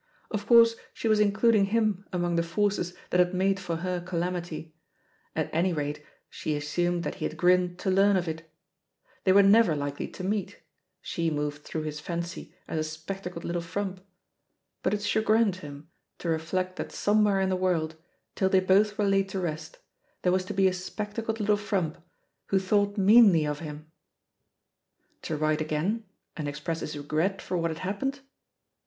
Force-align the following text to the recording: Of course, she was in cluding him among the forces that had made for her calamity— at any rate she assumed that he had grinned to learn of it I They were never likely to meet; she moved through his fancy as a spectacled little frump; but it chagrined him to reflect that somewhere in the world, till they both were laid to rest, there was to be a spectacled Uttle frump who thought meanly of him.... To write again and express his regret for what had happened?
Of 0.31 0.47
course, 0.47 0.75
she 0.95 1.07
was 1.07 1.19
in 1.19 1.31
cluding 1.31 1.65
him 1.67 2.05
among 2.11 2.35
the 2.35 2.41
forces 2.41 2.95
that 3.11 3.19
had 3.19 3.35
made 3.35 3.59
for 3.59 3.75
her 3.85 3.99
calamity— 4.01 4.73
at 5.35 5.47
any 5.53 5.73
rate 5.73 6.03
she 6.27 6.55
assumed 6.55 7.03
that 7.03 7.13
he 7.21 7.25
had 7.25 7.37
grinned 7.37 7.77
to 7.81 7.91
learn 7.91 8.15
of 8.17 8.27
it 8.27 8.41
I 8.41 8.45
They 9.25 9.31
were 9.31 9.43
never 9.43 9.75
likely 9.75 10.07
to 10.07 10.23
meet; 10.23 10.59
she 11.03 11.29
moved 11.29 11.61
through 11.63 11.83
his 11.83 11.99
fancy 11.99 12.51
as 12.67 12.79
a 12.79 12.83
spectacled 12.83 13.45
little 13.45 13.61
frump; 13.61 14.03
but 14.81 14.95
it 14.95 15.03
chagrined 15.03 15.57
him 15.57 15.87
to 16.17 16.29
reflect 16.29 16.77
that 16.77 16.91
somewhere 16.91 17.39
in 17.39 17.49
the 17.49 17.55
world, 17.55 17.95
till 18.33 18.49
they 18.49 18.59
both 18.59 18.97
were 18.97 19.05
laid 19.05 19.29
to 19.29 19.39
rest, 19.39 19.77
there 20.23 20.31
was 20.31 20.45
to 20.45 20.53
be 20.55 20.67
a 20.67 20.73
spectacled 20.73 21.37
Uttle 21.37 21.59
frump 21.59 21.99
who 22.47 22.57
thought 22.57 22.97
meanly 22.97 23.45
of 23.45 23.59
him.... 23.59 23.85
To 25.21 25.37
write 25.37 25.61
again 25.61 26.05
and 26.35 26.47
express 26.47 26.79
his 26.79 26.97
regret 26.97 27.39
for 27.39 27.55
what 27.55 27.69
had 27.69 27.81
happened? 27.85 28.21